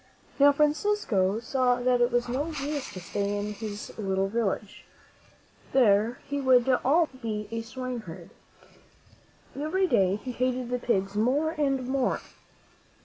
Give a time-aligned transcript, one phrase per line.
[0.39, 4.83] Now, Francisco saw that it was no use to stay in his little village;
[5.73, 8.31] there he would always be a swineherd.
[9.55, 12.19] Every day he hated the pigs more and more.